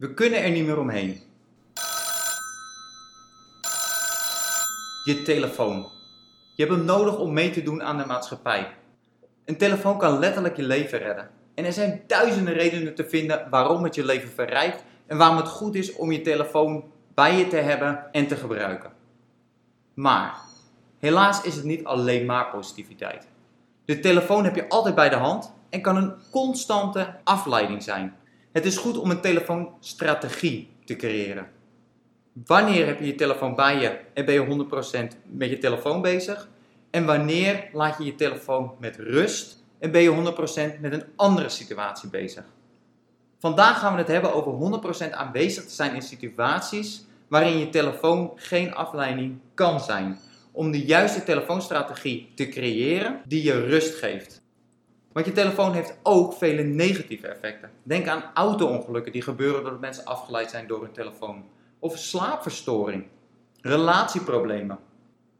[0.00, 1.20] We kunnen er niet meer omheen.
[5.04, 5.86] Je telefoon.
[6.56, 8.74] Je hebt hem nodig om mee te doen aan de maatschappij.
[9.44, 11.30] Een telefoon kan letterlijk je leven redden.
[11.54, 15.48] En er zijn duizenden redenen te vinden waarom het je leven verrijkt en waarom het
[15.48, 18.92] goed is om je telefoon bij je te hebben en te gebruiken.
[19.94, 20.34] Maar
[20.98, 23.26] helaas is het niet alleen maar positiviteit.
[23.84, 28.18] De telefoon heb je altijd bij de hand en kan een constante afleiding zijn.
[28.52, 31.50] Het is goed om een telefoonstrategie te creëren.
[32.32, 34.66] Wanneer heb je je telefoon bij je en ben je
[35.14, 36.48] 100% met je telefoon bezig?
[36.90, 40.34] En wanneer laat je je telefoon met rust en ben je
[40.76, 42.44] 100% met een andere situatie bezig?
[43.38, 48.32] Vandaag gaan we het hebben over 100% aanwezig te zijn in situaties waarin je telefoon
[48.34, 50.18] geen afleiding kan zijn.
[50.52, 54.42] Om de juiste telefoonstrategie te creëren die je rust geeft.
[55.12, 57.70] Want je telefoon heeft ook vele negatieve effecten.
[57.82, 61.44] Denk aan auto-ongelukken die gebeuren doordat mensen afgeleid zijn door hun telefoon.
[61.78, 63.06] Of slaapverstoring,
[63.60, 64.78] relatieproblemen,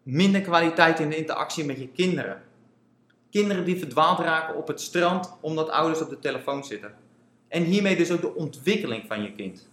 [0.02, 2.42] minder kwaliteit in de interactie met je kinderen.
[3.30, 6.94] Kinderen die verdwaald raken op het strand omdat ouders op de telefoon zitten.
[7.48, 9.68] En hiermee dus ook de ontwikkeling van je kind.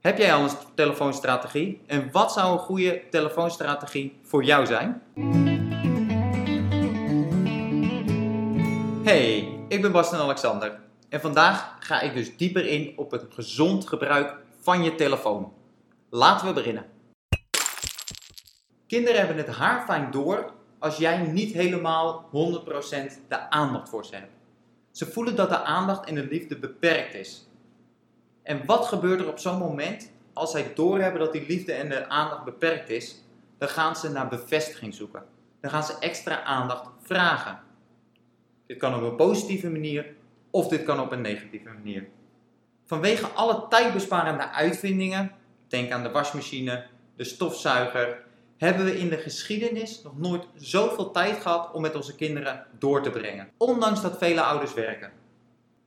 [0.00, 1.80] Heb jij al een telefoonstrategie?
[1.86, 5.02] En wat zou een goede telefoonstrategie voor jou zijn?
[9.02, 10.80] Hey, ik ben Bas en Alexander.
[11.08, 15.52] En vandaag ga ik dus dieper in op het gezond gebruik van je telefoon.
[16.10, 16.86] Laten we beginnen.
[18.86, 22.30] Kinderen hebben het haarfijn door als jij niet helemaal 100%
[23.28, 24.32] de aandacht voor ze hebt.
[24.90, 27.48] Ze voelen dat de aandacht en de liefde beperkt is.
[28.42, 32.08] En wat gebeurt er op zo'n moment als zij doorhebben dat die liefde en de
[32.08, 33.24] aandacht beperkt is?
[33.58, 35.24] Dan gaan ze naar bevestiging zoeken.
[35.60, 37.68] Dan gaan ze extra aandacht vragen.
[38.70, 40.06] Dit kan op een positieve manier
[40.50, 42.08] of dit kan op een negatieve manier.
[42.84, 45.32] Vanwege alle tijdbesparende uitvindingen,
[45.68, 48.22] denk aan de wasmachine, de stofzuiger,
[48.56, 53.02] hebben we in de geschiedenis nog nooit zoveel tijd gehad om met onze kinderen door
[53.02, 53.48] te brengen.
[53.56, 55.12] Ondanks dat vele ouders werken.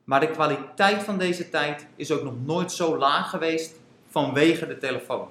[0.04, 3.76] Maar de kwaliteit van deze tijd is ook nog nooit zo laag geweest
[4.08, 5.28] vanwege de telefoon.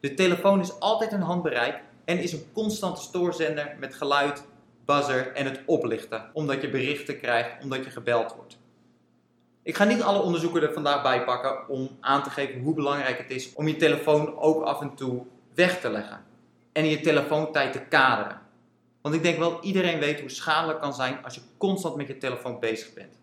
[0.00, 4.44] De telefoon is altijd een handbereik en is een constante stoorzender met geluid,
[4.86, 8.58] buzzer en het oplichten, omdat je berichten krijgt, omdat je gebeld wordt.
[9.62, 13.18] Ik ga niet alle onderzoeken er vandaag bij pakken om aan te geven hoe belangrijk
[13.18, 16.24] het is om je telefoon ook af en toe weg te leggen
[16.72, 18.40] en je telefoontijd te kaderen.
[19.02, 22.18] Want ik denk wel iedereen weet hoe schadelijk kan zijn als je constant met je
[22.18, 23.18] telefoon bezig bent.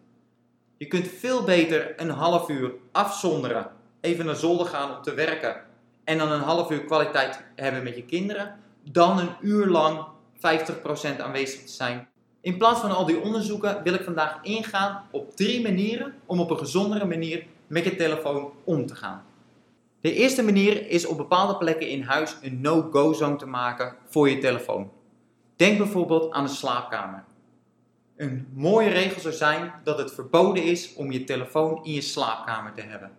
[0.77, 3.71] Je kunt veel beter een half uur afzonderen,
[4.01, 5.61] even naar zolder gaan om te werken
[6.03, 10.05] en dan een half uur kwaliteit hebben met je kinderen, dan een uur lang
[11.17, 12.07] 50% aanwezig te zijn.
[12.41, 16.49] In plaats van al die onderzoeken wil ik vandaag ingaan op drie manieren om op
[16.49, 19.23] een gezondere manier met je telefoon om te gaan.
[20.01, 24.29] De eerste manier is op bepaalde plekken in huis een no-go zone te maken voor
[24.29, 24.91] je telefoon.
[25.55, 27.23] Denk bijvoorbeeld aan de slaapkamer.
[28.15, 32.73] Een mooie regel zou zijn dat het verboden is om je telefoon in je slaapkamer
[32.73, 33.11] te hebben.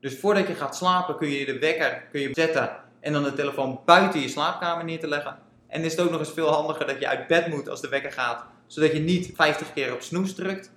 [0.00, 2.70] Dus voordat je gaat slapen kun je de wekker kun je zetten
[3.00, 5.38] en dan de telefoon buiten je slaapkamer neer te leggen.
[5.68, 7.88] En is het ook nog eens veel handiger dat je uit bed moet als de
[7.88, 10.72] wekker gaat, zodat je niet 50 keer op snoes drukt.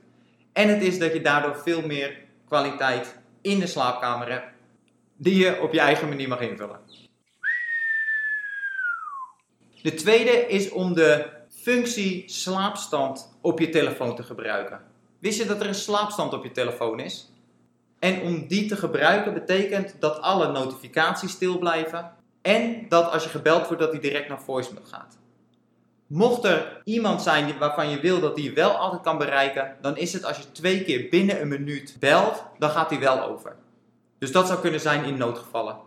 [0.53, 4.47] En het is dat je daardoor veel meer kwaliteit in de slaapkamer hebt,
[5.17, 6.79] die je op je eigen manier mag invullen.
[9.81, 14.81] De tweede is om de functie slaapstand op je telefoon te gebruiken.
[15.19, 17.31] Wist je dat er een slaapstand op je telefoon is?
[17.99, 23.29] En om die te gebruiken betekent dat alle notificaties stil blijven en dat als je
[23.29, 25.17] gebeld wordt dat die direct naar voicemail gaat.
[26.07, 30.13] Mocht er iemand zijn waarvan je wil dat die wel altijd kan bereiken, dan is
[30.13, 33.55] het als je twee keer binnen een minuut belt, dan gaat die wel over.
[34.19, 35.77] Dus dat zou kunnen zijn in noodgevallen.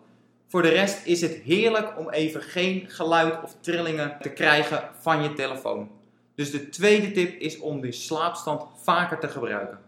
[0.49, 5.23] Voor de rest is het heerlijk om even geen geluid of trillingen te krijgen van
[5.23, 5.91] je telefoon.
[6.35, 9.79] Dus de tweede tip is om die slaapstand vaker te gebruiken.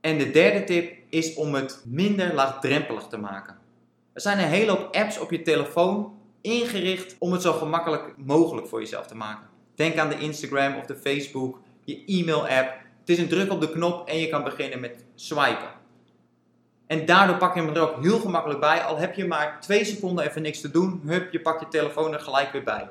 [0.00, 3.58] En de derde tip is om het minder laagdrempelig te maken.
[4.12, 8.66] Er zijn een hele hoop apps op je telefoon ingericht om het zo gemakkelijk mogelijk
[8.66, 9.46] voor jezelf te maken.
[9.74, 12.74] Denk aan de Instagram of de Facebook, je e-mail-app.
[13.00, 15.80] Het is een druk op de knop en je kan beginnen met swipen.
[16.86, 18.82] En daardoor pak je hem er ook heel gemakkelijk bij.
[18.82, 22.12] Al heb je maar twee seconden even niks te doen, hup, je pakt je telefoon
[22.12, 22.88] er gelijk weer bij.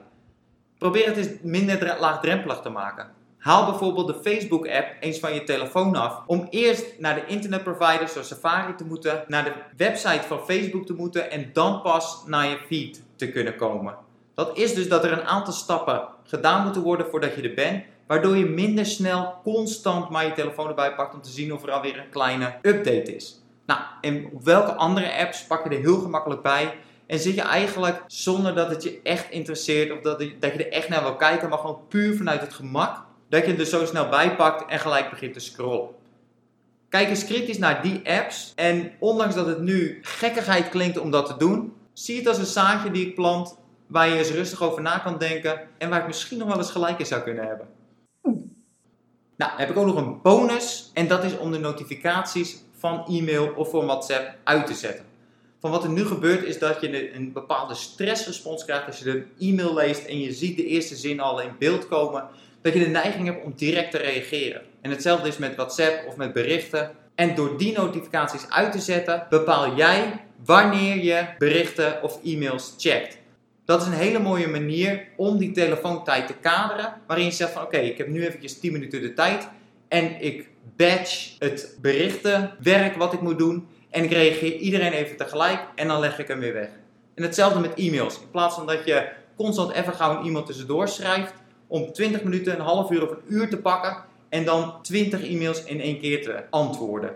[0.77, 3.11] Probeer het eens minder laagdrempelig te maken.
[3.41, 8.27] Haal bijvoorbeeld de Facebook-app eens van je telefoon af om eerst naar de internetprovider zoals
[8.27, 12.57] Safari te moeten, naar de website van Facebook te moeten en dan pas naar je
[12.67, 13.95] feed te kunnen komen.
[14.35, 17.83] Dat is dus dat er een aantal stappen gedaan moeten worden voordat je er bent,
[18.07, 21.71] waardoor je minder snel constant maar je telefoon erbij pakt om te zien of er
[21.71, 23.41] alweer een kleine update is.
[23.65, 26.73] Nou, en welke andere apps pak je er heel gemakkelijk bij?
[27.07, 30.89] En zit je eigenlijk zonder dat het je echt interesseert of dat je er echt
[30.89, 34.35] naar wil kijken, maar gewoon puur vanuit het gemak, dat je er zo snel bij
[34.35, 35.89] pakt en gelijk begint te scrollen.
[36.89, 41.25] Kijk eens kritisch naar die apps en ondanks dat het nu gekkigheid klinkt om dat
[41.25, 43.57] te doen, zie het als een zaadje die ik plant
[43.87, 46.71] waar je eens rustig over na kan denken en waar ik misschien nog wel eens
[46.71, 47.67] gelijk in zou kunnen hebben.
[49.37, 53.53] Nou, heb ik ook nog een bonus en dat is om de notificaties van e-mail
[53.55, 55.05] of van WhatsApp uit te zetten.
[55.59, 59.25] Van wat er nu gebeurt is dat je een bepaalde stressrespons krijgt als je de
[59.39, 62.29] e-mail leest en je ziet de eerste zin al in beeld komen,
[62.61, 64.61] dat je de neiging hebt om direct te reageren.
[64.81, 66.91] En hetzelfde is met WhatsApp of met berichten.
[67.15, 73.17] En door die notificaties uit te zetten, bepaal jij wanneer je berichten of e-mails checkt.
[73.65, 77.63] Dat is een hele mooie manier om die telefoontijd te kaderen, waarin je zegt van
[77.63, 79.47] oké, ik heb nu eventjes 10 minuten de tijd
[79.87, 85.59] en ik batch het berichtenwerk wat ik moet doen en ik reageer iedereen even tegelijk
[85.75, 86.69] en dan leg ik hem weer weg.
[87.15, 88.15] En hetzelfde met e-mails.
[88.15, 91.33] In plaats van dat je constant even gauw een e-mail tussendoor schrijft,
[91.71, 95.63] om 20 minuten, een half uur of een uur te pakken en dan 20 e-mails
[95.63, 97.15] in één keer te antwoorden.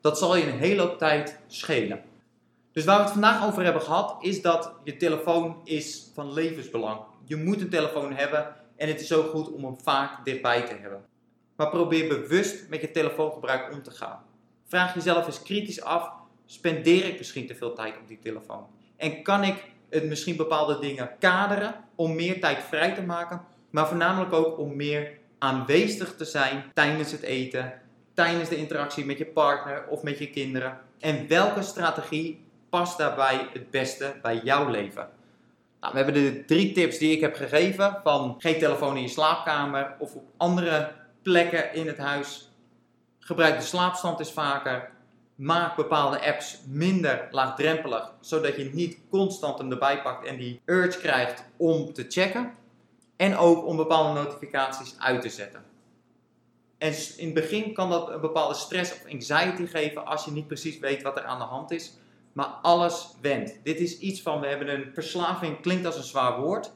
[0.00, 2.00] Dat zal je een hele hoop tijd schelen.
[2.72, 7.00] Dus waar we het vandaag over hebben gehad, is dat je telefoon is van levensbelang.
[7.24, 10.74] Je moet een telefoon hebben en het is ook goed om hem vaak dichtbij te
[10.80, 11.04] hebben.
[11.56, 14.22] Maar probeer bewust met je telefoongebruik om te gaan.
[14.66, 16.10] Vraag jezelf eens kritisch af:
[16.46, 18.66] spendeer ik misschien te veel tijd op die telefoon?
[18.96, 23.88] En kan ik het misschien bepaalde dingen kaderen om meer tijd vrij te maken, maar
[23.88, 27.72] voornamelijk ook om meer aanwezig te zijn tijdens het eten,
[28.14, 30.78] tijdens de interactie met je partner of met je kinderen?
[30.98, 35.08] En welke strategie past daarbij het beste bij jouw leven?
[35.80, 39.08] Nou, we hebben de drie tips die ik heb gegeven: van geen telefoon in je
[39.08, 42.52] slaapkamer of op andere plekken in het huis.
[43.18, 44.90] Gebruik de slaapstand eens vaker.
[45.34, 50.98] Maak bepaalde apps minder laagdrempelig, zodat je niet constant hem erbij pakt en die urge
[50.98, 52.64] krijgt om te checken.
[53.16, 55.64] En ook om bepaalde notificaties uit te zetten.
[56.78, 60.46] En in het begin kan dat een bepaalde stress of anxiety geven als je niet
[60.46, 61.98] precies weet wat er aan de hand is.
[62.32, 63.60] Maar alles wendt.
[63.62, 66.72] Dit is iets van, we hebben een verslaving, klinkt als een zwaar woord.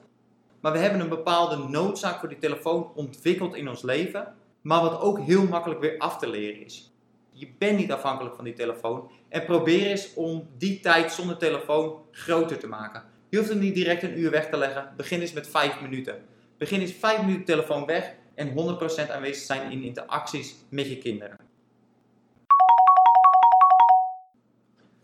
[0.61, 4.35] Maar we hebben een bepaalde noodzaak voor die telefoon ontwikkeld in ons leven.
[4.61, 6.93] Maar wat ook heel makkelijk weer af te leren is.
[7.31, 9.11] Je bent niet afhankelijk van die telefoon.
[9.29, 13.05] En probeer eens om die tijd zonder telefoon groter te maken.
[13.31, 14.93] Je hoeft hem niet direct een uur weg te leggen.
[14.97, 16.15] Begin eens met 5 minuten.
[16.59, 21.37] Begin eens 5 minuten telefoon weg en 100% aanwezig zijn in interacties met je kinderen.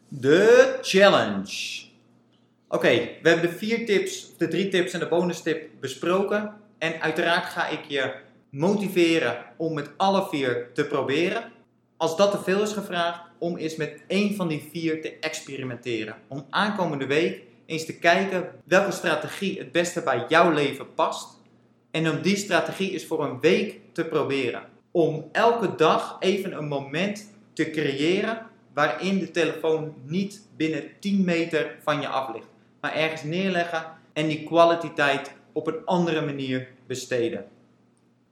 [0.09, 1.85] De challenge.
[2.69, 2.89] Oké,
[3.23, 6.55] we hebben de vier tips, de drie tips en de bonus tip besproken.
[6.79, 8.15] En uiteraard ga ik je
[8.51, 11.53] motiveren om met alle vier te proberen.
[11.97, 16.17] Als dat te veel is gevraagd, om eens met één van die vier te experimenteren.
[16.29, 21.29] Om aankomende week eens te kijken welke strategie het beste bij jouw leven past.
[21.91, 24.63] En om die strategie eens voor een week te proberen.
[24.91, 31.77] Om elke dag even een moment te creëren waarin de telefoon niet binnen 10 meter
[31.83, 32.49] van je af ligt.
[32.81, 37.47] Maar ergens neerleggen en die quality tijd op een andere manier besteden.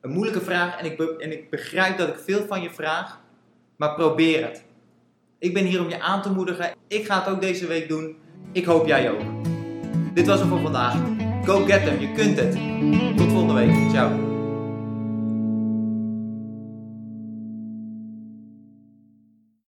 [0.01, 3.21] Een moeilijke vraag en ik, en ik begrijp dat ik veel van je vraag,
[3.77, 4.65] maar probeer het.
[5.39, 6.75] Ik ben hier om je aan te moedigen.
[6.89, 8.17] Ik ga het ook deze week doen.
[8.53, 9.21] Ik hoop jij ook.
[10.15, 10.97] Dit was het voor vandaag.
[11.45, 12.53] Go get them, je kunt het.
[13.17, 13.91] Tot volgende week.
[13.91, 14.34] Ciao.